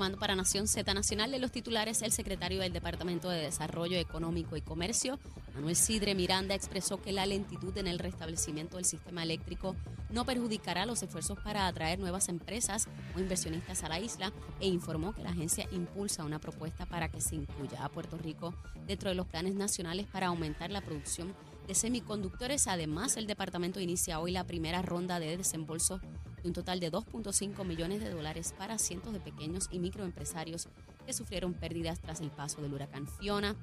[0.00, 1.30] informando para Nación Z Nacional.
[1.30, 5.18] De los titulares, el secretario del Departamento de Desarrollo Económico y Comercio,
[5.54, 9.76] Manuel Sidre Miranda, expresó que la lentitud en el restablecimiento del sistema eléctrico
[10.08, 15.12] no perjudicará los esfuerzos para atraer nuevas empresas o inversionistas a la isla e informó
[15.12, 18.54] que la agencia impulsa una propuesta para que se incluya a Puerto Rico
[18.86, 21.34] dentro de los planes nacionales para aumentar la producción
[21.70, 22.66] de semiconductores.
[22.66, 26.00] Además, el departamento inicia hoy la primera ronda de desembolso
[26.42, 30.66] de un total de 2.5 millones de dólares para cientos de pequeños y microempresarios
[31.06, 33.54] que sufrieron pérdidas tras el paso del huracán Fiona.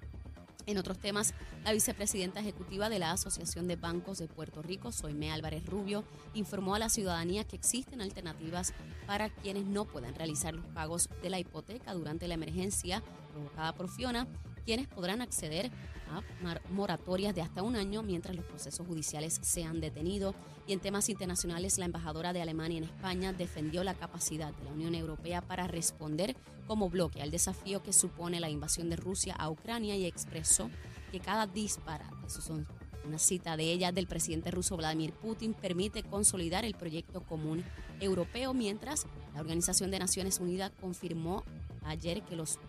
[0.68, 1.34] En otros temas,
[1.66, 6.76] la vicepresidenta ejecutiva de la Asociación de Bancos de Puerto Rico, Soime Álvarez Rubio, informó
[6.76, 8.74] a la ciudadanía que existen alternativas
[9.06, 13.90] para quienes no puedan realizar los pagos de la hipoteca durante la emergencia provocada por
[13.90, 14.30] Fiona
[14.68, 15.72] quienes podrán acceder
[16.12, 16.22] a
[16.74, 20.36] moratorias de hasta un año mientras los procesos judiciales sean detenidos.
[20.68, 24.72] Y en temas internacionales, la embajadora de Alemania en España defendió la capacidad de la
[24.72, 26.36] Unión Europea para responder
[26.68, 30.70] como bloque al desafío que supone la invasión de Rusia a Ucrania y expresó
[31.14, 32.68] que cada disparate, eso son
[33.06, 37.64] una cita de ella del presidente ruso Vladimir Putin, permite consolidar el proyecto común
[38.02, 41.46] europeo, mientras la Organización de Naciones Unidas confirmó
[41.86, 42.60] ayer que los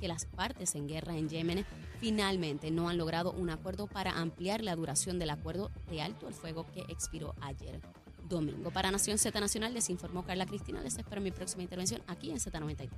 [0.00, 1.64] que las partes en guerra en Yemen
[2.00, 6.34] finalmente no han logrado un acuerdo para ampliar la duración del acuerdo de alto el
[6.34, 7.80] fuego que expiró ayer
[8.32, 8.70] domingo.
[8.70, 10.80] Para Nación Z Nacional les informó Carla Cristina.
[10.80, 12.88] Les espero mi próxima intervención aquí en Z93.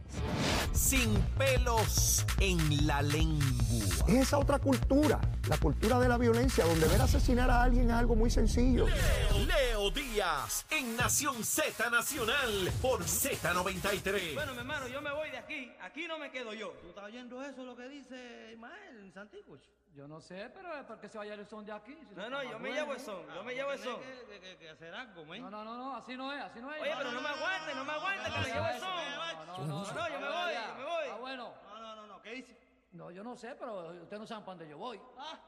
[0.73, 3.45] Sin pelos en la lengua.
[4.09, 7.95] Es esa otra cultura, la cultura de la violencia, donde ver asesinar a alguien es
[7.95, 8.87] algo muy sencillo.
[8.87, 14.35] Leo, Díaz en Nación Z Nacional por Z93.
[14.35, 15.71] Bueno, mi hermano, yo me voy de aquí.
[15.83, 16.71] Aquí no me quedo yo.
[16.81, 19.59] ¿Tú estás oyendo eso lo que dice Ismael en Santiago?
[19.95, 21.97] Yo no sé, pero es porque se vaya el son de aquí.
[22.17, 24.01] no, no, yo me llevo el son, yo me llevo el son.
[24.01, 26.83] Que, que, hacer algo, No, no, no, no, así no es, así no es.
[26.83, 29.69] Oye, pero no me aguante, no me aguante, que me llevo el son.
[29.69, 31.05] No, no, yo me voy, yo me voy.
[31.13, 31.55] Ah, bueno.
[31.69, 32.59] No, no, no, no, ¿qué dice?
[32.91, 35.01] No, yo no sé, pero ustedes no saben para dónde yo voy.
[35.17, 35.41] Ah.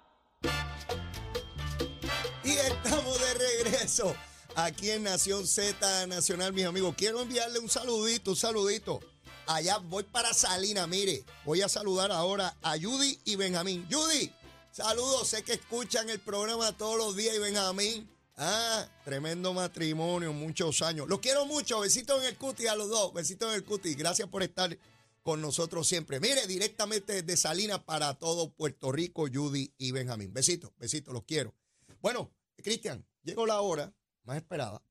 [2.45, 4.15] Y estamos de regreso
[4.55, 6.95] aquí en Nación Z Nacional, mis amigos.
[6.97, 9.01] Quiero enviarle un saludito, un saludito.
[9.47, 11.25] Allá voy para Salina, mire.
[11.45, 13.87] Voy a saludar ahora a Judy y Benjamín.
[13.91, 14.33] Judy,
[14.73, 15.29] saludos.
[15.29, 18.11] Sé que escuchan el programa todos los días y Benjamín.
[18.37, 21.09] Ah, tremendo matrimonio, muchos años.
[21.09, 21.81] Los quiero mucho.
[21.81, 23.13] Besitos en el cuti a los dos.
[23.13, 23.95] Besitos en el cuti.
[23.95, 24.77] Gracias por estar
[25.23, 26.21] con nosotros siempre.
[26.21, 30.33] Mire, directamente desde Salinas para todo Puerto Rico, Judy y Benjamín.
[30.33, 31.55] Besitos, besitos, los quiero.
[32.01, 33.93] Bueno, Cristian, llegó la hora
[34.25, 34.83] más esperada,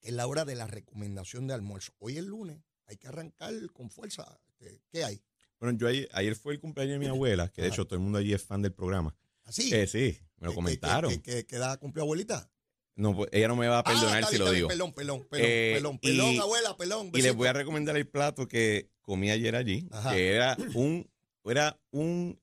[0.00, 1.92] que es la hora de la recomendación de almuerzo.
[1.98, 4.38] Hoy es lunes, hay que arrancar con fuerza.
[4.48, 5.22] Este, ¿Qué hay?
[5.58, 8.18] Bueno, yo ayer, fue el cumpleaños de mi abuela, que de hecho todo el mundo
[8.18, 9.16] allí es fan del programa.
[9.44, 9.72] ¿Así?
[9.72, 11.16] ¿Ah, eh, sí, me lo comentaron.
[11.22, 12.50] ¿Qué, qué, edad cumplió abuelita?
[12.96, 14.68] No, pues, ella no me va a perdonar ah, si lo digo.
[14.68, 17.10] Pelón, pelón, pelón, eh, pelón, pelón, abuela, pelón.
[17.14, 21.08] Y les voy a recomendar el plato que comí ayer allí, que era un,
[21.44, 22.40] era un,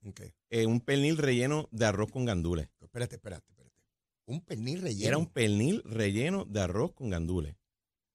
[0.49, 2.69] eh, un pernil relleno de arroz con gandules.
[2.81, 3.75] Espérate, espérate, espérate.
[4.25, 5.07] Un pernil relleno.
[5.07, 7.55] Era un pernil relleno de arroz con gandules.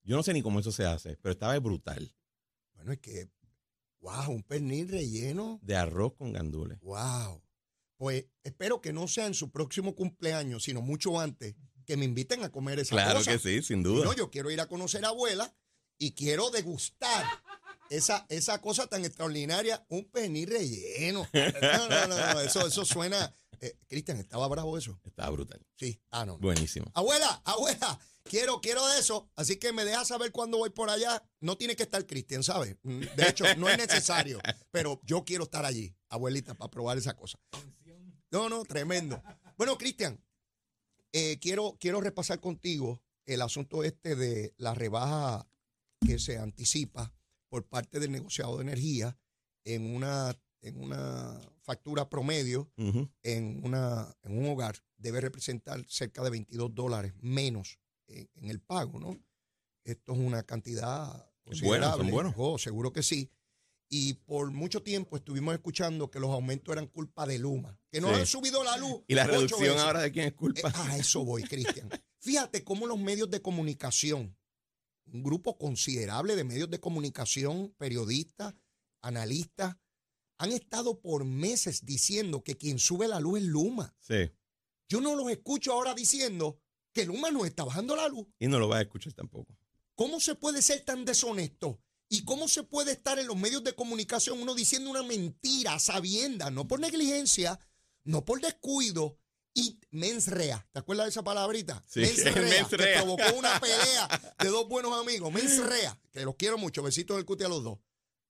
[0.04, 2.14] Yo no sé ni cómo eso se hace, pero estaba brutal.
[2.78, 3.28] Bueno, es que,
[4.00, 5.58] wow, un pernil relleno.
[5.62, 6.78] De arroz con gandules.
[6.80, 7.42] Wow.
[7.96, 12.44] Pues espero que no sea en su próximo cumpleaños, sino mucho antes, que me inviten
[12.44, 13.04] a comer esa cosa.
[13.04, 14.04] Claro que sí, sin duda.
[14.04, 15.52] No, yo quiero ir a conocer a abuela
[15.98, 17.26] y quiero degustar
[17.90, 21.26] esa, esa cosa tan extraordinaria, un pernil relleno.
[21.32, 23.34] No, no, no, eso, eso suena.
[23.60, 25.00] Eh, Cristian, ¿estaba bravo eso?
[25.04, 25.60] Estaba brutal.
[25.74, 26.38] Sí, ah, no.
[26.38, 26.92] Buenísimo.
[26.94, 31.22] Abuela, abuela, Quiero, quiero de eso, así que me deja saber cuándo voy por allá.
[31.40, 32.76] No tiene que estar Cristian, ¿sabes?
[32.82, 34.38] Mm, de hecho, no es necesario,
[34.70, 37.40] pero yo quiero estar allí, abuelita, para probar esa cosa.
[38.30, 39.22] No, no, tremendo.
[39.56, 40.22] Bueno, Cristian,
[41.12, 45.48] eh, quiero, quiero repasar contigo el asunto este de la rebaja
[46.06, 47.14] que se anticipa
[47.48, 49.18] por parte del negociado de energía
[49.64, 52.70] en una, en una factura promedio
[53.22, 57.78] en, una, en un hogar debe representar cerca de 22 dólares menos
[58.08, 59.18] en, el pago, ¿no?
[59.84, 62.10] Esto es una cantidad considerable.
[62.10, 63.30] Bueno, oh, seguro que sí.
[63.90, 68.08] Y por mucho tiempo estuvimos escuchando que los aumentos eran culpa de Luma, que no
[68.08, 69.02] han subido la luz.
[69.08, 70.70] ¿Y la reducción ahora de quién es culpa?
[70.74, 71.88] a eh, eso voy, Cristian.
[72.20, 74.36] Fíjate cómo los medios de comunicación,
[75.06, 78.54] un grupo considerable de medios de comunicación, periodistas,
[79.00, 79.76] analistas,
[80.38, 83.96] han estado por meses diciendo que quien sube la luz es Luma.
[84.00, 84.30] Sí.
[84.88, 86.60] Yo no los escucho ahora diciendo
[86.98, 88.26] que el humano está bajando la luz.
[88.40, 89.56] Y no lo va a escuchar tampoco.
[89.94, 91.80] ¿Cómo se puede ser tan deshonesto?
[92.08, 96.50] ¿Y cómo se puede estar en los medios de comunicación uno diciendo una mentira sabienda,
[96.50, 97.60] no por negligencia,
[98.04, 99.16] no por descuido,
[99.54, 100.66] y mensrea?
[100.72, 101.84] ¿Te acuerdas de esa palabrita?
[101.86, 104.08] Sí, mensrea, Que provocó una pelea
[104.40, 105.32] de dos buenos amigos.
[105.32, 106.82] Mensrea, que los quiero mucho.
[106.82, 107.78] Besitos del cuti a los dos.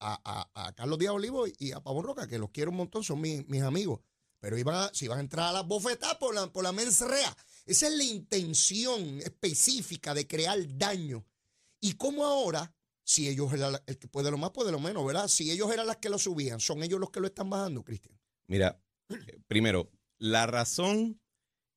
[0.00, 3.02] a, a- a Carlos Díaz Olivo y a Pavón Roca, que los quiero un montón,
[3.04, 4.00] son mis, mis amigos.
[4.40, 7.00] Pero iban a, si iban a entrar a las bofetadas por la, por la mens
[7.00, 7.36] rea.
[7.68, 11.26] Esa es la intención específica de crear daño.
[11.80, 12.74] Y como ahora,
[13.04, 15.28] si ellos eran el que puede lo más, puede lo menos, ¿verdad?
[15.28, 18.18] Si ellos eran las que lo subían, son ellos los que lo están bajando, Cristian.
[18.48, 21.20] Mira, eh, primero, la razón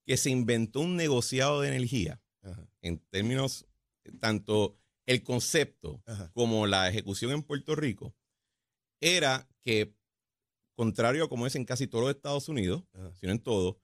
[0.05, 2.21] que se inventó un negociado de energía,
[2.81, 3.67] en términos
[4.05, 6.31] eh, tanto el concepto Ajá.
[6.33, 8.15] como la ejecución en Puerto Rico,
[9.01, 9.93] era que,
[10.73, 13.13] contrario a como es en casi todos los Estados Unidos, Ajá.
[13.15, 13.81] sino en todo,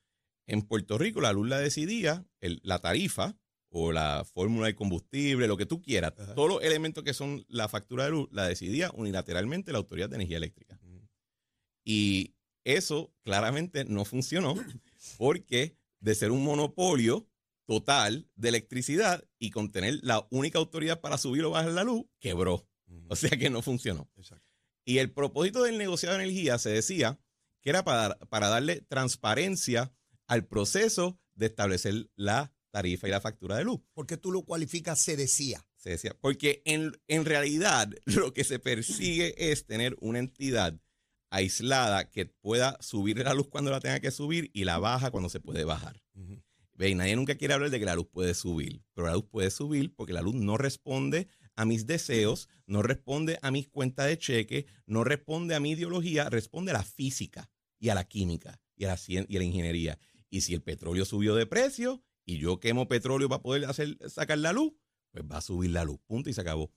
[0.48, 3.38] en Puerto Rico la luz la decidía, el- la tarifa
[3.70, 6.34] o la fórmula de combustible, lo que tú quieras, Ajá.
[6.36, 10.16] todos los elementos que son la factura de luz, la decidía unilateralmente la Autoridad de
[10.16, 10.80] Energía Eléctrica.
[11.84, 14.56] Y eso claramente no funcionó
[15.18, 17.28] porque de ser un monopolio
[17.66, 22.68] total de electricidad y contener la única autoridad para subir o bajar la luz, quebró.
[23.10, 24.10] O sea que no funcionó.
[24.16, 24.50] Exacto.
[24.86, 27.20] Y el propósito del negociado de energía se decía
[27.62, 29.94] que era para, para darle transparencia
[30.28, 33.80] al proceso de establecer la tarifa y la factura de luz.
[33.94, 35.00] ¿Por qué tú lo cualificas?
[35.00, 35.66] Se decía.
[35.78, 40.80] Se decía, porque en, en realidad lo que se persigue es tener una entidad
[41.30, 45.30] aislada que pueda subir la luz cuando la tenga que subir y la baja cuando
[45.30, 46.02] se puede bajar.
[46.74, 49.26] Ve, y nadie nunca quiere hablar de que la luz puede subir, pero la luz
[49.26, 54.06] puede subir porque la luz no responde a mis deseos, no responde a mis cuentas
[54.08, 58.62] de cheque, no responde a mi ideología, responde a la física y a la química
[58.76, 60.00] y a la, y a la ingeniería.
[60.30, 64.38] Y si el petróleo subió de precio y yo quemo petróleo para poder hacer, sacar
[64.40, 64.74] la luz,
[65.12, 66.72] pues va a subir la luz, punto y se acabó.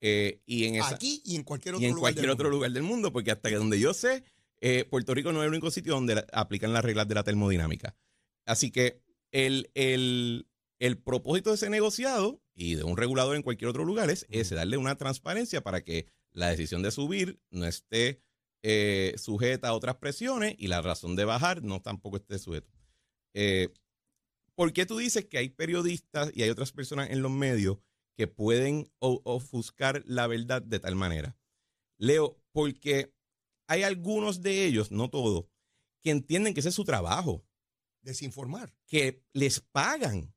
[0.00, 2.50] Eh, y en esa, Aquí y en cualquier otro y en lugar cualquier del otro
[2.50, 4.24] lugar del mundo, porque hasta que donde yo sé,
[4.60, 7.22] eh, Puerto Rico no es el único sitio donde la- aplican las reglas de la
[7.24, 7.96] termodinámica.
[8.46, 9.00] Así que
[9.32, 10.46] el, el-
[10.78, 14.54] el propósito de ese negociado y de un regulador en cualquier otro lugar es ese,
[14.54, 18.20] darle una transparencia para que la decisión de subir no esté
[18.62, 22.72] eh, sujeta a otras presiones y la razón de bajar no tampoco esté sujeta.
[23.34, 23.68] Eh,
[24.54, 27.78] ¿Por qué tú dices que hay periodistas y hay otras personas en los medios
[28.16, 31.36] que pueden ofuscar la verdad de tal manera?
[31.98, 33.12] Leo, porque
[33.66, 35.46] hay algunos de ellos, no todos,
[36.02, 37.44] que entienden que ese es su trabajo,
[38.02, 38.72] Desinformar.
[38.86, 40.34] que les pagan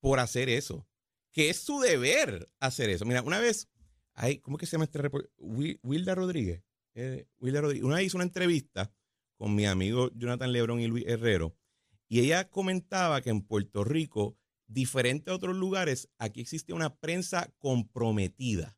[0.00, 0.88] por hacer eso,
[1.32, 3.04] que es su deber hacer eso.
[3.04, 3.68] Mira, una vez,
[4.14, 5.30] hay, ¿cómo es que se llama este report?
[5.38, 6.64] Wil- Wilda Rodríguez.
[6.94, 7.84] eh, Wilda Rodríguez.
[7.84, 8.92] Una vez hizo una entrevista
[9.36, 11.56] con mi amigo Jonathan Lebrón y Luis Herrero,
[12.10, 14.36] y ella comentaba que en Puerto Rico,
[14.66, 18.76] diferente a otros lugares, aquí existe una prensa comprometida.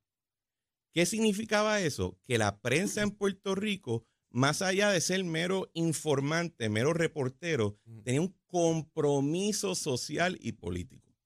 [0.93, 2.21] ¿Qué significaba eso?
[2.27, 8.21] Que la prensa en Puerto Rico, más allá de ser mero informante, mero reportero, tenía
[8.21, 11.17] un compromiso social y político.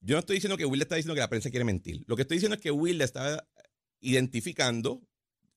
[0.00, 2.04] Yo no estoy diciendo que Will está diciendo que la prensa quiere mentir.
[2.08, 3.48] Lo que estoy diciendo es que Will está
[4.00, 5.00] identificando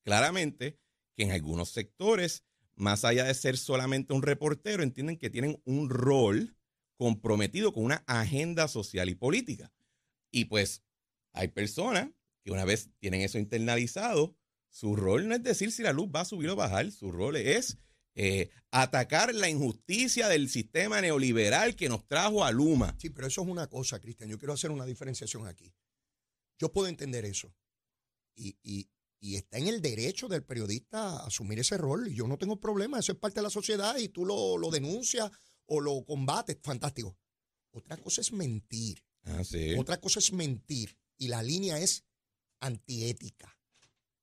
[0.03, 0.79] claramente
[1.17, 2.45] que en algunos sectores,
[2.75, 6.55] más allá de ser solamente un reportero, entienden que tienen un rol
[6.97, 9.73] comprometido con una agenda social y política.
[10.31, 10.83] Y pues
[11.33, 12.09] hay personas
[12.43, 14.37] que una vez tienen eso internalizado,
[14.69, 17.37] su rol no es decir si la luz va a subir o bajar, su rol
[17.37, 17.77] es
[18.15, 22.95] eh, atacar la injusticia del sistema neoliberal que nos trajo a Luma.
[22.97, 24.29] Sí, pero eso es una cosa, Cristian.
[24.29, 25.73] Yo quiero hacer una diferenciación aquí.
[26.59, 27.53] Yo puedo entender eso.
[28.35, 32.07] Y, y- y está en el derecho del periodista a asumir ese rol.
[32.07, 32.99] Y yo no tengo problema.
[32.99, 35.31] Eso es parte de la sociedad y tú lo, lo denuncias
[35.65, 36.57] o lo combates.
[36.61, 37.17] Fantástico.
[37.71, 39.03] Otra cosa es mentir.
[39.23, 39.75] Ah, sí.
[39.77, 40.97] Otra cosa es mentir.
[41.17, 42.03] Y la línea es
[42.59, 43.57] antiética.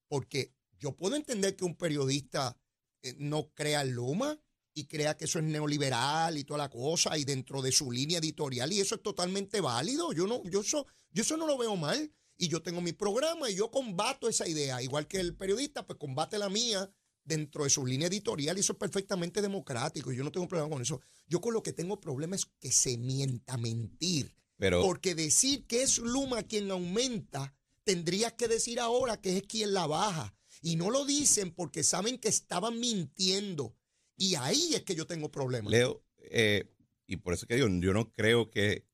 [0.08, 2.56] Porque yo puedo entender que un periodista
[3.02, 4.38] eh, no crea Luma
[4.74, 8.18] y crea que eso es neoliberal y toda la cosa y dentro de su línea
[8.18, 10.12] editorial y eso es totalmente válido.
[10.12, 12.10] Yo no, yo eso, yo eso no lo veo mal
[12.42, 15.96] y yo tengo mi programa y yo combato esa idea, igual que el periodista pues
[15.96, 16.90] combate la mía
[17.22, 20.68] dentro de su línea editorial y eso es perfectamente democrático y yo no tengo problema
[20.68, 21.00] con eso.
[21.28, 24.34] Yo con lo que tengo problema es que se mienta mentir.
[24.56, 29.72] Pero Porque decir que es Luma quien aumenta, tendrías que decir ahora que es quien
[29.72, 30.34] la baja.
[30.62, 33.76] Y no lo dicen porque saben que estaban mintiendo.
[34.16, 35.70] Y ahí es que yo tengo problemas.
[35.70, 36.64] Leo, eh,
[37.06, 38.84] y por eso que digo, yo no creo que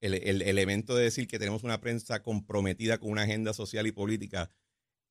[0.00, 3.92] el, el elemento de decir que tenemos una prensa comprometida con una agenda social y
[3.92, 4.50] política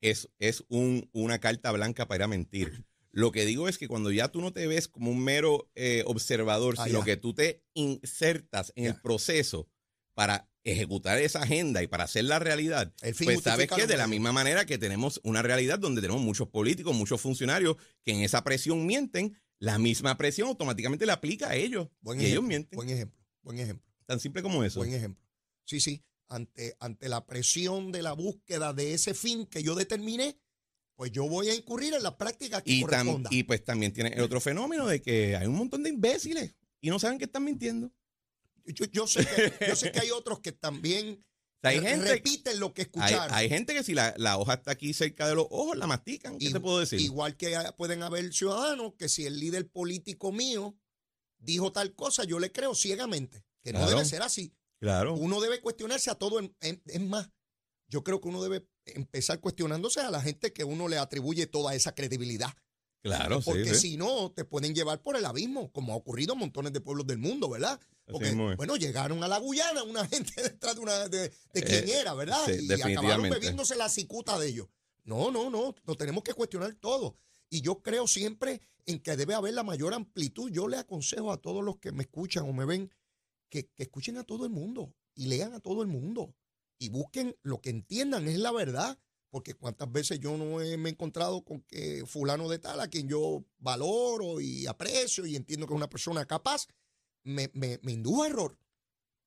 [0.02, 2.86] es, es un- una carta blanca para ir a mentir.
[3.12, 6.04] Lo que digo es que cuando ya tú no te ves como un mero eh,
[6.06, 7.06] observador, Ah, sino ya.
[7.06, 9.68] que tú te insertas en el proceso
[10.14, 13.98] para ejecutar esa agenda y para hacer la realidad, El fin pues sabes que de
[13.98, 18.22] la misma manera que tenemos una realidad donde tenemos muchos políticos, muchos funcionarios que en
[18.22, 21.88] esa presión mienten, la misma presión automáticamente le aplica a ellos.
[22.02, 22.76] Buen y ellos mienten.
[22.76, 24.80] Buen ejemplo, buen ejemplo, Tan simple como eso.
[24.80, 25.24] buen ejemplo.
[25.66, 26.04] Sí, sí.
[26.30, 30.40] Ante, ante la presión de la búsqueda de ese fin que yo determiné,
[30.96, 33.32] pues yo voy a incurrir en las prácticas que Y, correspondan.
[33.32, 36.90] y pues también tiene el otro fenómeno de que hay un montón de imbéciles y
[36.90, 37.92] no saben que están mintiendo.
[38.66, 41.24] yo, yo sé que, yo sé que hay otros que también
[41.58, 43.34] O sea, hay gente, repiten lo que escucharon.
[43.34, 46.38] hay gente que si la, la hoja está aquí cerca de los ojos, la mastican.
[46.38, 47.00] ¿Qué Igu- te puedo decir?
[47.02, 50.78] Igual que pueden haber ciudadanos que si el líder político mío
[51.40, 53.44] dijo tal cosa, yo le creo ciegamente,
[53.74, 54.54] que no debe ser así.
[54.80, 55.14] Claro.
[55.16, 56.40] Uno debe cuestionarse a todo.
[56.62, 57.30] Es más,
[57.90, 61.76] yo creo que uno debe empezar cuestionándose a la gente que uno le atribuye toda
[61.76, 62.54] esa credibilidad.
[63.02, 63.92] Claro, Porque sí.
[63.92, 67.08] si no, te pueden llevar por el abismo, como ha ocurrido en montones de pueblos
[67.08, 67.80] del mundo, ¿verdad?
[68.06, 72.00] Porque, bueno, llegaron a la Guyana una gente detrás de, una, de, de quién Eh,
[72.00, 72.40] era, ¿verdad?
[72.46, 74.68] sí, y acabaron bebiéndose la cicuta de ellos.
[75.04, 77.18] No, no, no, lo tenemos que cuestionar todo.
[77.50, 80.50] Y yo creo siempre en que debe haber la mayor amplitud.
[80.52, 82.92] Yo le aconsejo a todos los que me escuchan o me ven
[83.50, 86.36] que, que escuchen a todo el mundo y lean a todo el mundo
[86.80, 89.00] y busquen lo que entiendan es la verdad.
[89.30, 92.88] Porque cuántas veces yo no he- me he encontrado con que fulano de tal, a
[92.88, 96.66] quien yo valoro y aprecio y entiendo que es una persona capaz,
[97.24, 98.58] me, me, me indujo a error.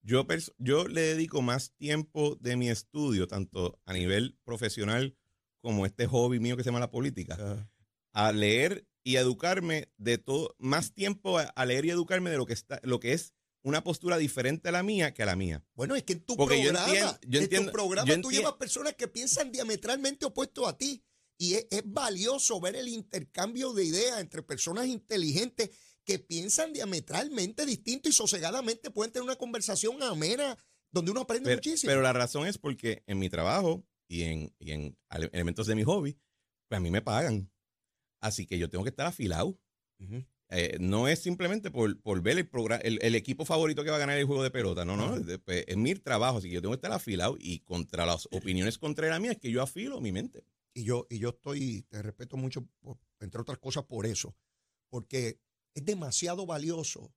[0.02, 5.16] Yo, pers- yo le dedico más tiempo de mi estudio, tanto a nivel profesional
[5.60, 7.70] como este hobby mío que se llama la política,
[8.12, 12.38] a leer y a educarme de todo, más tiempo a, a leer y educarme de
[12.38, 15.36] lo que está, lo que es una postura diferente a la mía que a la
[15.36, 15.64] mía.
[15.74, 18.30] Bueno, es que en tu Porque yo programa, entiendo- yo en tu programa yo tú
[18.30, 21.02] llevas personas que piensan diametralmente opuesto a ti.
[21.38, 25.70] Y es, es valioso ver el intercambio de ideas entre personas inteligentes
[26.04, 30.56] que piensan diametralmente distinto y sosegadamente pueden tener una conversación amena
[30.92, 31.90] donde uno aprende Pero, muchísimo.
[31.90, 34.98] pero la razón es porque en mi trabajo y en, y en
[35.32, 36.18] elementos de mi hobby,
[36.68, 37.50] pues a mí me pagan.
[38.20, 39.58] Así que yo tengo que estar afilado.
[39.98, 40.24] Ujú.
[40.52, 43.96] Eh, no es simplemente por, por ver el, programa, el, el equipo favorito que va
[43.96, 44.84] a ganar el juego de pelota.
[44.84, 45.16] No, no.
[45.16, 46.38] Es, pues, es mi trabajo.
[46.38, 47.36] Así que yo tengo que estar afilado.
[47.38, 50.44] Y contra las opiniones contra la mía es que yo afilo mi mente.
[50.74, 54.34] Y yo, y yo estoy, te respeto mucho, por- entre otras cosas, por eso.
[54.88, 55.38] Porque
[55.74, 57.14] es demasiado valioso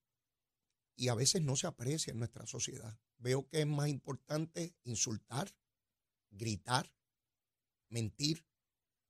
[0.96, 3.00] y a veces no se aprecia en nuestra sociedad.
[3.18, 5.50] Veo que es más importante insultar,
[6.30, 6.92] gritar,
[7.90, 8.46] mentir,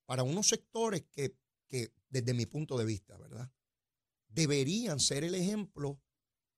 [0.05, 1.35] para unos sectores que,
[1.67, 3.51] que desde mi punto de vista, ¿verdad?
[4.33, 6.01] Deberían ser el ejemplo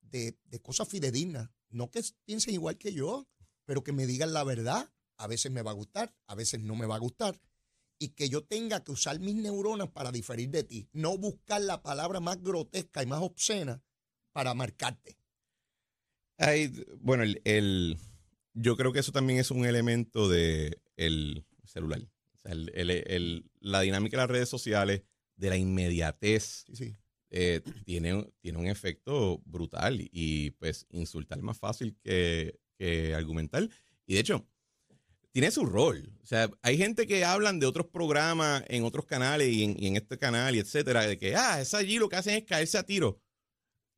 [0.02, 1.50] de, de cosas fidedignas.
[1.70, 3.28] No que piensen igual que yo,
[3.66, 4.90] pero que me digan la verdad.
[5.18, 7.40] A veces me va a gustar, a veces no me va a gustar
[7.98, 11.82] y que yo tenga que usar mis neuronas para diferir de ti, no buscar la
[11.82, 13.82] palabra más grotesca y más obscena
[14.34, 15.18] para marcarte.
[16.38, 16.68] Hay,
[17.00, 17.98] bueno, el, el-
[18.54, 22.02] yo creo que eso también es un elemento de el celular.
[22.34, 25.04] O sea, el- la dinámica de las redes sociales,
[25.38, 26.98] de la inmediatez, Sí, sí.
[27.38, 33.68] Eh, tiene, tiene un efecto brutal y pues insultar es más fácil que, que argumentar.
[34.08, 34.48] Y de hecho,
[35.34, 36.14] tiene su rol.
[36.24, 39.88] O sea, hay gente que hablan de otros programas en otros canales y en, y
[39.88, 42.78] en este canal y etcétera, de que, ah, es allí lo que hacen es caerse
[42.78, 43.20] a tiro.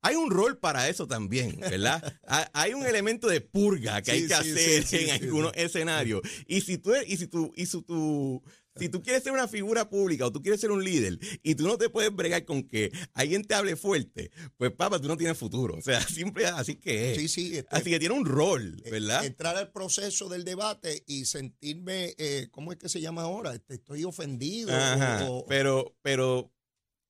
[0.01, 2.01] Hay un rol para eso también, ¿verdad?
[2.27, 6.21] Ha- hay un elemento de purga que hay que sí, hacer sí, en algunos escenarios.
[6.47, 8.41] Y si tú, y si tú, y si tú,
[8.79, 11.67] si tú quieres ser una figura pública o tú quieres ser un líder y tú
[11.67, 15.37] no te puedes bregar con que alguien te hable fuerte, pues papá, tú no tienes
[15.37, 15.75] futuro.
[15.75, 17.17] O sea, siempre así que es.
[17.17, 17.57] Sí, sí.
[17.57, 19.25] este, Así que tiene un rol, eh, ¿verdad?
[19.25, 23.53] Entrar al proceso del debate y sentirme, eh, ¿cómo es que se llama ahora?
[23.53, 24.71] Este, estoy ofendido.
[24.75, 26.51] Ajá, o- o- pero, pero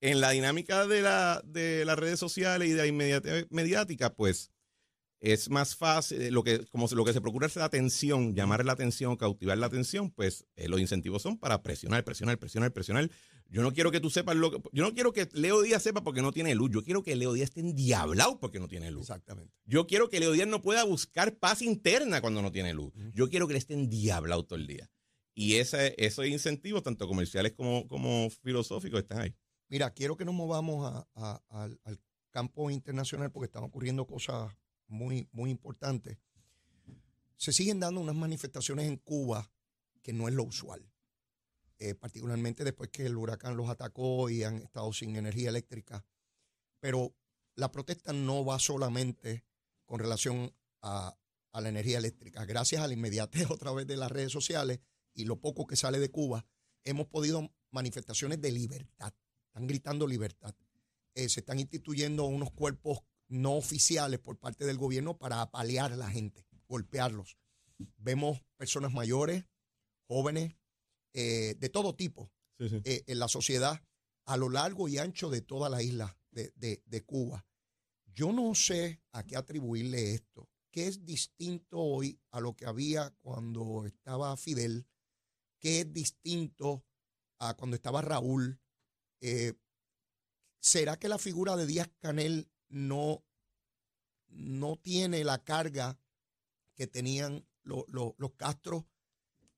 [0.01, 4.51] en la dinámica de, la, de las redes sociales y de la inmediatez mediática, pues
[5.19, 8.63] es más fácil, eh, lo que, como lo que se procura es la atención, llamar
[8.65, 13.09] la atención, cautivar la atención, pues eh, los incentivos son para presionar, presionar, presionar, presionar.
[13.49, 16.03] Yo no quiero que tú sepas lo que, yo no quiero que Leo Díaz sepa
[16.03, 19.03] porque no tiene luz, yo quiero que Leo Díaz esté endiablado porque no tiene luz.
[19.09, 19.53] Exactamente.
[19.65, 22.93] Yo quiero que Leo Díaz no pueda buscar paz interna cuando no tiene luz.
[23.13, 24.89] Yo quiero que él esté endiablado todo el día.
[25.33, 29.35] Y ese, esos incentivos, tanto comerciales como, como filosóficos, están ahí.
[29.69, 31.79] Mira, quiero que nos movamos a- al
[32.31, 34.51] campo internacional porque están ocurriendo cosas
[34.87, 36.17] muy, muy importantes.
[37.37, 39.51] Se siguen dando unas manifestaciones en Cuba
[40.01, 40.89] que no es lo usual,
[41.79, 46.05] eh, particularmente después que el huracán los atacó y han estado sin energía eléctrica.
[46.79, 47.13] Pero
[47.55, 49.45] la protesta no va solamente
[49.85, 51.17] con relación a,
[51.51, 52.45] a la energía eléctrica.
[52.45, 54.79] Gracias a la inmediatez otra vez de las redes sociales
[55.13, 56.45] y lo poco que sale de Cuba,
[56.83, 59.13] hemos podido manifestaciones de libertad.
[59.47, 60.55] Están gritando libertad.
[61.15, 62.99] Eh, se están instituyendo unos cuerpos
[63.29, 67.37] no oficiales por parte del gobierno para apalear a la gente, golpearlos.
[67.97, 69.45] Vemos personas mayores,
[70.07, 70.55] jóvenes,
[71.13, 72.31] eh, de todo tipo
[72.85, 73.83] eh, en la sociedad
[74.25, 77.45] a lo largo y ancho de toda la isla de, de- de Cuba.
[78.13, 80.49] Yo no sé a qué atribuirle esto.
[80.71, 84.87] ¿Qué es distinto hoy a lo que había cuando estaba Fidel?
[85.59, 86.83] ¿Qué es distinto
[87.39, 88.59] a cuando estaba Raúl,
[89.21, 89.53] eh,
[90.59, 93.23] ¿será que la figura de Díaz Canel no,
[94.29, 95.99] no tiene la carga
[96.75, 98.87] que tenían lo- lo- los Castro?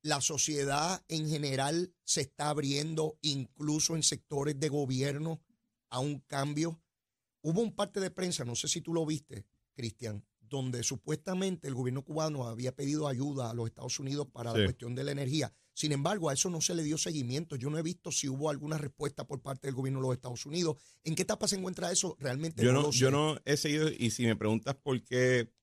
[0.01, 5.41] La sociedad en general se está abriendo, incluso en sectores de gobierno,
[5.89, 6.81] a un cambio.
[7.41, 11.75] Hubo un parte de prensa, no sé si tú lo viste, Cristian, donde supuestamente el
[11.75, 14.59] gobierno cubano había pedido ayuda a los Estados Unidos para Sí.
[14.59, 15.53] la cuestión de la energía.
[15.79, 17.55] Sin embargo, a eso no se le dio seguimiento.
[17.55, 20.45] Yo no he visto si hubo alguna respuesta por parte del gobierno de los Estados
[20.45, 20.75] Unidos.
[21.05, 22.17] ¿En qué etapa se encuentra eso?
[22.19, 22.99] Realmente Yo no, no, lo sé.
[22.99, 25.53] yo no he seguido, y si me preguntas por qué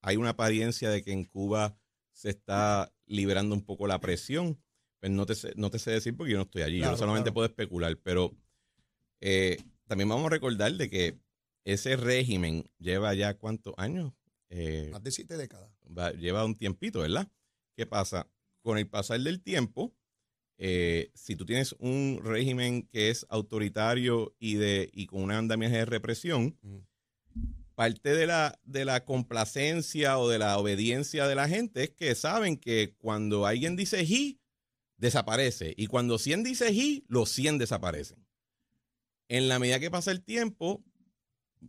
[0.00, 1.76] hay una apariencia de que en Cuba
[2.12, 4.62] se está liberando un poco la presión,
[5.00, 6.78] pues no te sé, no te sé decir porque yo no estoy allí.
[6.78, 7.34] Claro, yo solamente claro.
[7.34, 8.36] puedo especular, pero
[9.20, 9.56] eh,
[9.88, 11.18] también vamos a recordar de que
[11.64, 14.12] ese régimen lleva ya cuántos años.
[14.50, 15.68] Eh, Más de siete décadas.
[15.86, 17.28] va- lleva un tiempito, ¿verdad?
[17.74, 18.28] ¿Qué pasa?
[18.68, 19.96] Con el pasar del tiempo,
[20.58, 25.78] eh, si tú tienes un régimen que es autoritario y, de, y con un andamiaje
[25.78, 26.58] de represión,
[27.74, 32.14] parte de la, de la complacencia o de la obediencia de la gente es que
[32.14, 34.38] saben que cuando alguien dice he,
[34.98, 35.72] desaparece.
[35.74, 38.26] Y cuando 100 dice he, los 100 desaparecen.
[39.28, 40.84] En la medida que pasa el tiempo,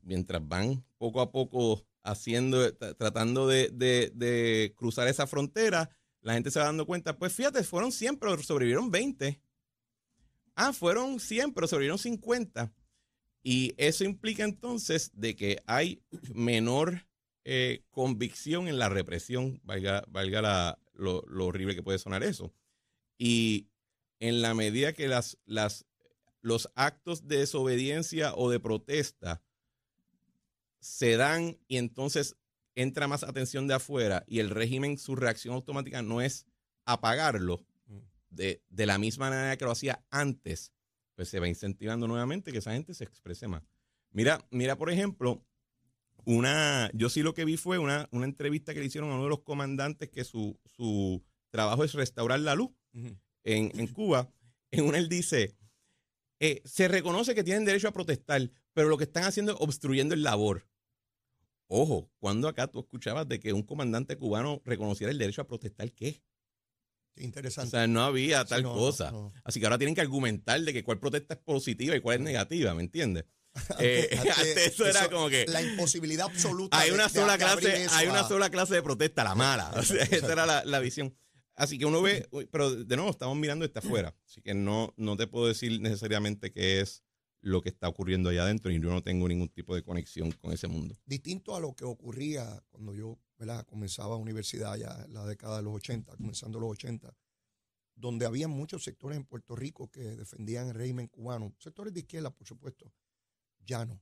[0.01, 6.33] mientras van poco a poco haciendo, tra- tratando de, de- de cruzar esa frontera, la
[6.33, 9.41] gente se va dando cuenta, pues fíjate, fueron 100, pero sobrevivieron 20.
[10.55, 12.73] Ah, fueron 100, pero sobrevivieron 50.
[13.41, 17.07] Y eso implica entonces de que hay menor
[17.45, 22.53] eh, convicción en la represión, valga, valga la- lo, lo horrible que puede sonar eso.
[23.17, 23.69] Y
[24.19, 25.85] en la medida que las, las,
[26.41, 29.41] los actos de desobediencia o de protesta
[30.79, 32.35] se dan y entonces
[32.81, 36.45] entra más atención de afuera y el régimen, su reacción automática no es
[36.85, 37.65] apagarlo
[38.29, 40.71] de, de la misma manera que lo hacía antes,
[41.15, 43.63] pues se va incentivando nuevamente que esa gente se exprese más.
[44.11, 45.43] Mira, mira, por ejemplo,
[46.25, 49.23] una, yo sí lo que vi fue una, una entrevista que le hicieron a uno
[49.23, 54.31] de los comandantes que su, su trabajo es restaurar la luz en, en Cuba.
[54.71, 55.55] En una él dice,
[56.39, 60.13] eh, se reconoce que tienen derecho a protestar, pero lo que están haciendo es obstruyendo
[60.13, 60.67] el labor.
[61.71, 65.91] Ojo, cuando acá tú escuchabas de que un comandante cubano reconociera el derecho a protestar,
[65.91, 66.21] ¿qué?
[67.15, 67.71] Qué O interesante.
[67.71, 69.11] sea, no había tal no, cosa.
[69.11, 69.31] no.
[69.43, 72.23] Así que ahora tienen que argumentar de que cuál protesta es positiva y cuál es
[72.23, 73.25] negativa, ¿me entiendes?
[73.79, 76.77] Eh, Antes- antes eso era como que La imposibilidad absoluta.
[76.79, 79.71] hay de- una de- sola de clase, hay una sola clase de protesta, la mala.
[79.75, 81.15] O sea, esa era la, la visión.
[81.55, 84.15] Así que uno ve, pero de nuevo, estamos mirando desde afuera.
[84.25, 87.03] Así que no, no te puedo decir necesariamente qué es
[87.41, 90.51] lo que está ocurriendo allá adentro y yo no tengo ningún tipo de conexión con
[90.51, 90.97] ese mundo.
[91.05, 93.65] distinto a lo que ocurría cuando yo ¿verdad?
[93.65, 97.15] comenzaba universidad ya en la década de los 80, comenzando los 80,
[97.95, 102.29] donde había muchos sectores en Puerto Rico que defendían el régimen cubano, sectores de izquierda,
[102.31, 102.91] por supuesto,
[103.65, 104.01] ya no,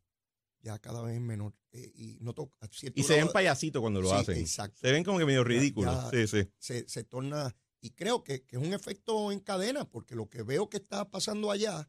[0.62, 1.54] ya cada vez menor.
[1.72, 4.38] eh, y noto a cierto Y se ven payasitos cuando lo Sí, hacen.
[4.38, 4.80] exacto.
[4.80, 5.96] Se ven como que medio ridículos.
[6.12, 6.50] Sí, sí.
[6.58, 10.42] se, se torna, y creo que, que es un efecto en cadena, porque lo que
[10.42, 11.88] veo que está pasando allá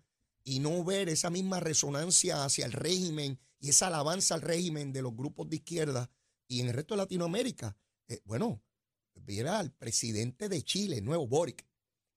[0.49, 5.03] y no ver esa misma resonancia hacia el régimen y esa alabanza al régimen de
[5.03, 6.11] los grupos de izquierda
[6.47, 7.77] y en el resto de Latinoamérica,
[8.09, 8.63] eh, bueno,
[9.27, 11.67] viera al presidente de Chile, nuevo Boric,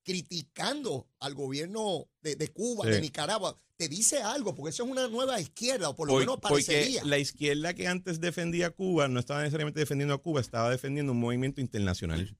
[0.02, 2.92] criticando al gobierno de, de Cuba, Sí.
[2.92, 6.36] de Nicaragua, te dice algo, porque eso es una nueva izquierda, o por lo menos
[6.40, 7.04] porque parecería.
[7.04, 11.12] la izquierda que antes defendía a Cuba no estaba necesariamente defendiendo a Cuba, estaba defendiendo
[11.12, 12.36] un movimiento internacional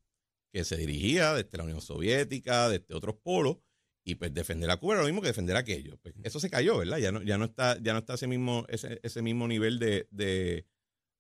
[0.53, 3.59] que se dirigía desde la Unión Soviética, desde otros polos,
[4.05, 5.97] y pues defender a Cuba era lo mismo que defender a aquello.
[6.03, 6.99] Pues eso se cayó, ¿verdad?
[6.99, 10.09] Ya no, ya no está, ya no está ese mismo, ese, ese mismo nivel de,
[10.11, 10.67] de-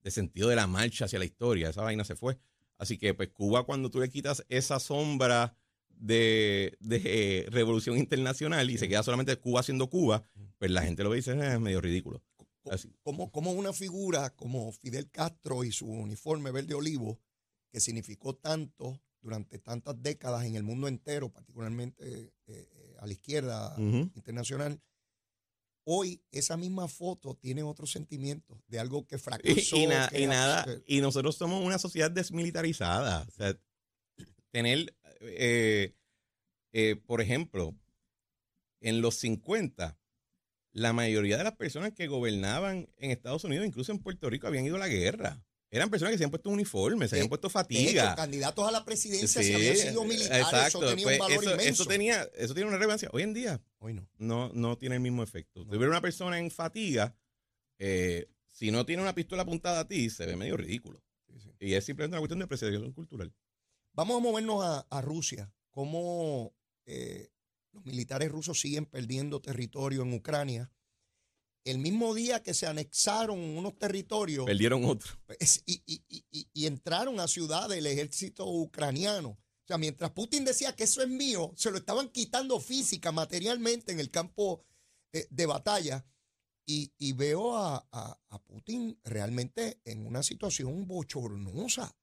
[0.02, 1.68] de sentido de la marcha hacia la historia.
[1.70, 2.36] Esa vaina se fue.
[2.78, 5.56] Así que pues Cuba, cuando tú le quitas esa sombra
[5.88, 10.24] de, de, eh, revolución internacional y se queda solamente Cuba siendo Cuba,
[10.58, 12.20] pues la gente lo ve y dice, "Eh, es medio ridículo.
[12.70, 12.92] Así.
[13.02, 17.20] como, como una figura como Fidel Castro y su uniforme verde olivo,
[17.72, 23.12] que significó tanto durante tantas décadas en el mundo entero, particularmente eh, eh, a la
[23.12, 24.80] izquierda internacional,
[25.84, 29.76] hoy esa misma foto tiene otro sentimiento de algo que fracasó.
[29.76, 33.22] y na- que y era- nada, y nosotros somos una sociedad desmilitarizada.
[33.26, 33.56] O sea,
[34.50, 35.94] tener, eh,
[36.72, 37.74] eh, por ejemplo,
[38.80, 39.98] en los 50,
[40.72, 44.64] la mayoría de las personas que gobernaban en Estados Unidos, incluso en Puerto Rico, habían
[44.66, 45.44] ido a la guerra.
[45.74, 48.14] Eran personas que se habían puesto uniformes, se habían puesto de hecho, fatiga.
[48.14, 50.78] candidatos a la presidencia, Sí, si habían sido militares, exacto.
[50.78, 51.82] eso tenía Pues un valor eso, inmenso.
[51.82, 53.08] eso tenía, eso tiene una relevancia.
[53.12, 54.06] Hoy en día Hoy no.
[54.18, 55.64] no, no tiene el mismo efecto.
[55.64, 55.70] No.
[55.70, 57.16] Si hubiera una persona en fatiga,
[57.78, 61.02] eh, si no tiene una pistola apuntada a ti, se ve medio ridículo.
[61.26, 61.50] Sí, sí.
[61.58, 63.32] Y es simplemente una cuestión de apreciación cultural.
[63.94, 65.52] Vamos a movernos a, a Rusia.
[65.70, 66.54] ¿Cómo
[66.84, 67.30] eh,
[67.72, 70.70] los militares rusos siguen perdiendo territorio en Ucrania.
[71.64, 75.12] El mismo día que se anexaron unos territorios Perdieron otro.
[75.66, 79.28] y, y- y- y- y entraron a ciudades el ejército ucraniano.
[79.30, 83.92] O sea, mientras Putin decía que eso es mío, se lo estaban quitando física, materialmente
[83.92, 84.64] en el campo
[85.12, 86.04] eh, de batalla.
[86.66, 91.94] Y, y veo a, a- a Putin realmente en una situación bochornosa.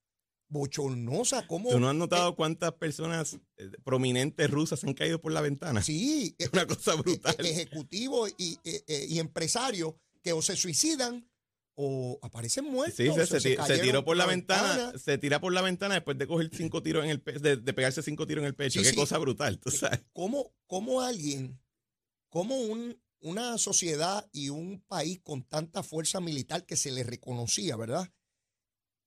[0.49, 1.45] Bochornosa.
[1.47, 1.69] ¿Cómo?
[1.69, 5.81] ¿Tú no has notado cuántas personas eh, prominentes rusas han caído por la ventana?
[5.81, 7.35] Sí, Es una cosa brutal.
[7.39, 11.29] ejecutivos y, y empresarios que o se suicidan
[11.75, 12.97] o aparecen muertos.
[12.97, 13.07] Sí,
[13.39, 14.99] se, tiró por la ventana, ventana.
[14.99, 17.73] se tira por la ventana después de coger cinco tiros en el pe- de, de
[17.73, 18.79] pegarse cinco tiros en el pecho.
[18.79, 18.95] Sí, Qué sí.
[18.97, 20.01] cosa brutal, tú sabes.
[20.11, 21.57] ¿Cómo, cómo alguien,
[22.27, 27.75] cómo un- una sociedad y un país con tanta fuerza militar que se le reconocía,
[27.77, 28.11] ¿verdad?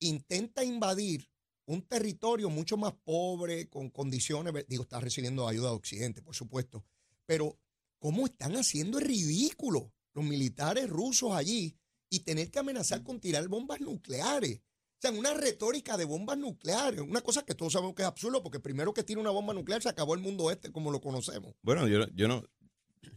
[0.00, 1.30] Intenta invadir
[1.74, 6.84] un territorio mucho más pobre, con condiciones, digo, está recibiendo ayuda de Occidente, por supuesto,
[7.26, 7.58] pero
[7.98, 11.76] ¿cómo están haciendo el ridículo los militares rusos allí
[12.10, 14.58] y tener que amenazar con tirar bombas nucleares?
[14.58, 18.42] O sea, una retórica de bombas nucleares, una cosa que todos sabemos que es absurdo,
[18.42, 21.54] porque primero que tira una bomba nuclear se acabó el mundo este como lo conocemos.
[21.62, 22.44] Bueno, yo, yo no,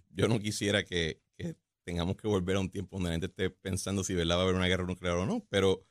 [0.09, 3.49] yo no quisiera que, que tengamos que volver a un tiempo donde la gente esté
[3.49, 4.37] pensando si ¿verdad?
[4.37, 5.45] va a haber una guerra nuclear o no.
[5.49, 5.85] Pero,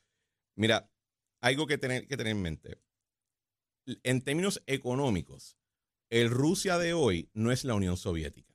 [0.56, 0.90] mira,
[1.44, 2.78] algo que tener, que tener en mente.
[4.02, 5.58] En términos económicos,
[6.08, 8.54] el Rusia de hoy no es la Unión Soviética.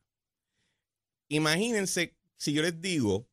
[1.27, 3.29] Imagínense si yo les digo,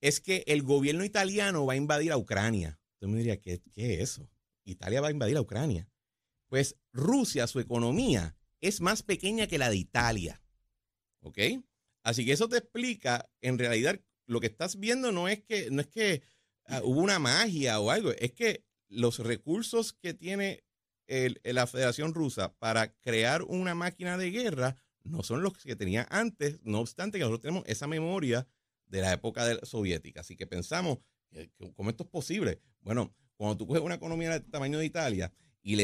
[0.00, 2.78] es que el gobierno italiano va a invadir a Ucrania.
[2.92, 4.30] Usted me diría, ¿qué, qué es eso?
[4.64, 5.90] Italia va a invadir a Ucrania.
[6.46, 10.40] Pues Rusia, su economía, es más pequeña que la de Italia.
[11.20, 11.38] ¿Ok?
[12.04, 15.80] Así que eso te explica, en realidad, lo que estás viendo no es que, no
[15.80, 16.22] es que
[16.66, 20.64] ah, hubo una magia o algo, es que los recursos que tiene
[21.06, 26.60] la Federación Rusa para crear una máquina de guerra no son los que tenía antes,
[26.62, 28.48] no obstante que nosotros tenemos esa memoria
[28.86, 30.22] de la época soviética.
[30.22, 30.98] Así que pensamos,
[31.74, 32.60] ¿cómo esto es posible?
[32.80, 35.74] Bueno, cuando tú coges una economía del tamaño de Italia y,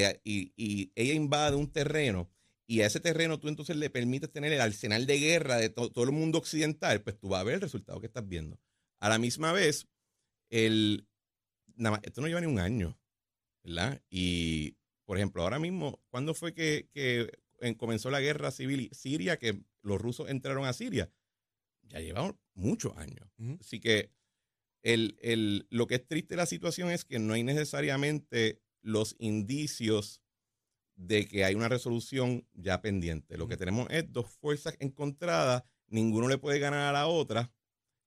[0.94, 2.30] ella invade un terreno
[2.66, 5.90] y a ese terreno tú entonces le permites tener el arsenal de guerra de to-
[5.90, 8.58] todo el mundo occidental, pues tú vas a ver el resultado que estás viendo.
[9.00, 9.88] A la misma vez,
[10.50, 11.08] el,
[11.80, 12.98] nada más, esto no lleva ni un año,
[13.64, 14.02] ¿verdad?
[14.10, 19.38] Y, por ejemplo, ahora mismo, ¿cuándo fue que, que en- comenzó la guerra civil siria,
[19.38, 21.12] que los rusos entraron a Siria?
[21.82, 23.28] Ya lleva muchos años.
[23.60, 24.12] Así que
[24.82, 29.16] el, el- lo que es triste de la situación es que no hay necesariamente los
[29.18, 30.22] indicios
[30.96, 33.38] de que hay una resolución ya pendiente.
[33.38, 37.52] Lo que tenemos es dos fuerzas encontradas, ninguno le puede ganar a la otra.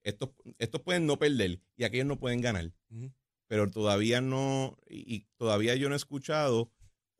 [0.04, 2.72] Estos, estos pueden no perder y aquellos no pueden ganar.
[3.46, 6.70] Pero todavía no, y, todavía yo no he escuchado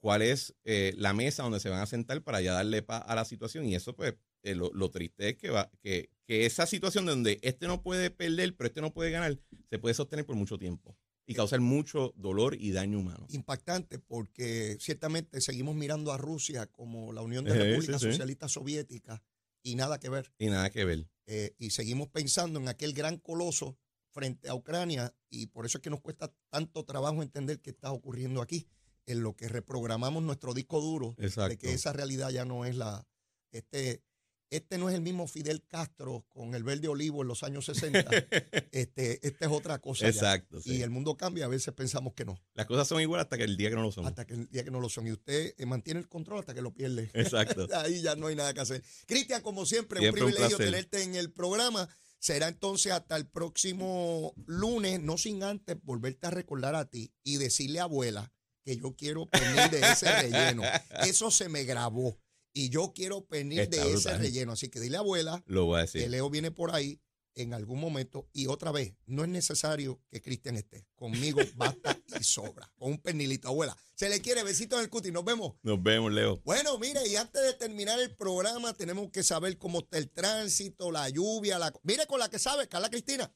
[0.00, 3.14] cuál es eh, la mesa donde se van a sentar para ya darle paz a
[3.14, 3.66] la situación.
[3.66, 7.38] Y eso, pues, eh, lo, lo triste es que, va, que, que esa situación donde
[7.42, 9.38] este no puede perder, pero este no puede ganar,
[9.70, 13.26] se puede sostener por mucho tiempo y causar mucho dolor y daño humano.
[13.30, 18.12] impactante porque ciertamente seguimos mirando a Rusia como la Unión de Sí, Repúblicas sí, sí.
[18.12, 19.22] Socialistas Soviéticas
[19.62, 20.32] y nada que ver.
[20.38, 21.08] Y nada que ver.
[21.26, 23.78] Eh, y seguimos pensando en aquel gran coloso
[24.14, 27.90] frente a Ucrania y por eso es que nos cuesta tanto trabajo entender qué está
[27.90, 28.68] ocurriendo aquí,
[29.06, 31.58] en lo que reprogramamos nuestro disco duro de Exacto.
[31.58, 33.06] que esa realidad ya no es la...
[33.50, 34.02] Este,
[34.50, 38.08] este no es el mismo Fidel Castro con el verde olivo en los años 60.
[38.72, 40.06] este, este es otra cosa.
[40.06, 40.60] Exacto.
[40.60, 40.76] sí.
[40.76, 43.42] Y el mundo cambia, a veces pensamos que no, Las cosas son iguales hasta que
[43.44, 44.06] el día que no lo son.
[44.06, 45.08] hasta que el día que no lo son.
[45.08, 47.10] Y usted eh, mantiene el control hasta que lo pierde.
[47.14, 47.66] Exacto.
[47.74, 48.82] Ahí ya no hay nada que hacer.
[49.06, 50.72] Cristian, como siempre, Siempre un un privilegio placer.
[50.72, 51.88] tenerte en el programa.
[52.24, 57.36] Será entonces hasta el próximo lunes, no sin antes volverte a recordar a ti y
[57.36, 58.32] decirle a abuela
[58.64, 60.62] que yo quiero pernil de ese relleno.
[61.06, 62.18] Eso se me grabó
[62.54, 64.52] y yo quiero pernil Está de ese relleno.
[64.52, 66.08] Así que dile a abuela Lo voy a que.
[66.08, 66.98] Leo viene por ahí
[67.34, 70.86] en algún momento y otra vez, no es necesario que Cristian esté.
[70.94, 72.70] Conmigo basta y sobra.
[72.76, 73.76] Con un pernilito, abuela.
[73.94, 75.12] Se le quiere besito en el cuti.
[75.12, 75.54] Nos vemos.
[75.62, 76.40] Nos vemos, Leo.
[76.44, 80.90] Bueno, mire, y antes de terminar el programa, tenemos que saber cómo está el tránsito,
[80.90, 81.72] la lluvia, la.
[81.82, 83.32] Mire con la que sabe, Carla Cristina.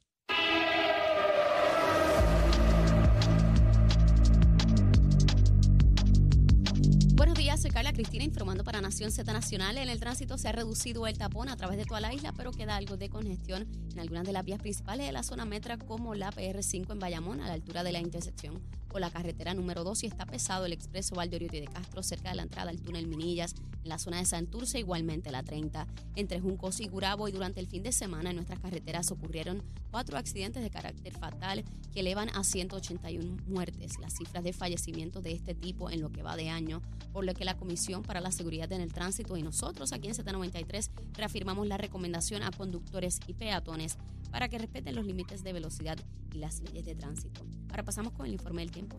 [7.99, 9.77] Cristina informando para Nación Z Nacional.
[9.77, 12.53] En el tránsito se ha reducido el tapón a través de toda la isla, pero
[12.53, 16.15] queda algo de congestión en algunas de las vías principales de la zona metra, como
[16.15, 20.05] la PR5 en Bayamón, a la altura de la intersección por la carretera número 2
[20.05, 23.55] y está pesado el expreso Valdoriotti de Castro cerca de la entrada al túnel Minillas,
[23.83, 25.87] en la zona de Santurce, igualmente la 30.
[26.17, 30.19] Entre Juncos y Gurabo y durante el fin de semana en nuestras carreteras ocurrieron cuatro
[30.19, 35.55] accidentes de carácter fatal que elevan a 181 muertes, las cifras de fallecimientos de este
[35.55, 36.83] tipo en lo que va de año,
[37.13, 40.15] por lo que la Comisión para la Seguridad en el Tránsito y nosotros aquí en
[40.15, 43.97] Z93 reafirmamos la recomendación a conductores y peatones
[44.31, 45.97] para que respeten los límites de velocidad
[46.35, 47.41] y las leyes de tránsito.
[47.71, 48.99] Ahora pasamos con el informe del tiempo.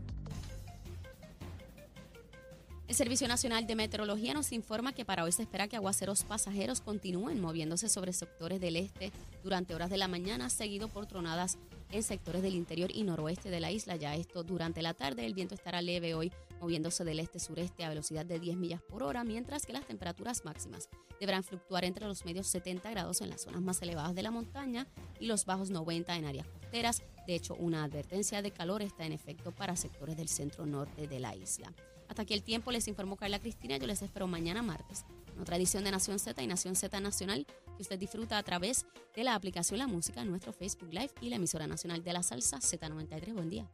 [2.88, 6.82] El Servicio Nacional de Meteorología nos informa que para hoy se espera que aguaceros pasajeros
[6.82, 9.12] continúen moviéndose sobre sectores del este
[9.44, 11.60] durante horas de la mañana, seguido por tronadas
[11.92, 13.96] en sectores del interior y noroeste de la isla.
[13.96, 18.26] Ya esto durante la tarde, el viento estará leve hoy, moviéndose del este-sureste a velocidad
[18.26, 22.48] de 10 millas por hora, mientras que las temperaturas máximas deberán fluctuar entre los medios
[22.48, 24.88] 70 grados en las zonas más elevadas de la montaña
[25.20, 27.04] y los bajos 90 en áreas costeras.
[27.28, 31.36] De hecho, una advertencia de calor está en efecto para sectores del centro-norte de la
[31.36, 31.74] isla.
[32.08, 33.78] Hasta aquí el tiempo, les informó Carla Cristina.
[33.78, 35.06] Yo les espero mañana martes.
[35.36, 37.46] En otra edición de Nación Z y Nación Z Nacional
[37.80, 41.38] que usted disfruta a través de la aplicación La Música, nuestro Facebook Live y la
[41.38, 43.34] emisora nacional de la salsa Z93.
[43.34, 43.72] Buen día.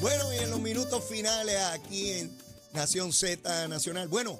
[0.00, 2.38] Bueno, y en los minutos finales aquí en
[2.72, 4.06] Nación Z Nacional.
[4.06, 4.38] Bueno,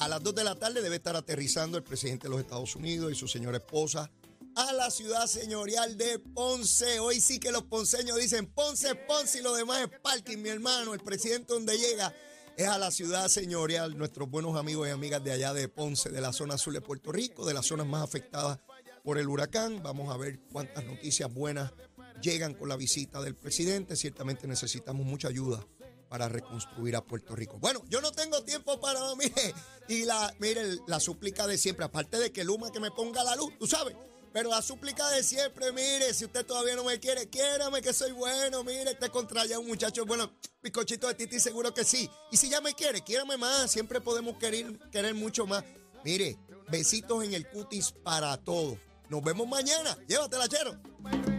[0.00, 3.12] a las 2 de la tarde debe estar aterrizando el presidente de los Estados Unidos
[3.12, 4.10] y su señora esposa
[4.56, 6.98] a la ciudad señorial de Ponce.
[6.98, 10.92] Hoy sí que los ponceños dicen Ponce, Ponce y lo demás es parking, mi hermano.
[10.92, 12.12] El presidente donde llega
[12.56, 16.20] es a la ciudad señorial, nuestros buenos amigos y amigas de allá de Ponce, de
[16.20, 18.58] la zona sur de Puerto Rico, de las zonas más afectadas
[19.02, 19.82] por el huracán.
[19.82, 21.72] Vamos a ver cuántas noticias buenas
[22.20, 23.96] llegan con la visita del presidente.
[23.96, 25.66] Ciertamente necesitamos mucha ayuda
[26.08, 27.58] para reconstruir a Puerto Rico.
[27.58, 29.54] Bueno, yo no tengo tiempo para, mire,
[29.88, 33.34] y la, mire, la súplica de siempre, aparte de que Luma que me ponga la
[33.34, 33.96] luz, tú sabes,
[34.32, 38.12] pero la súplica de siempre, mire, si usted todavía no me quiere, quiérame que soy
[38.12, 42.08] bueno, mire, este contra ya un muchacho, bueno, bizcochito de Titi seguro que sí.
[42.30, 45.64] Y si ya me quiere, quiérame más, siempre podemos querer, querer mucho más.
[46.04, 48.78] Mire, besitos en el cutis para todos.
[49.08, 49.96] Nos vemos mañana.
[50.08, 51.31] Llévatela, chero.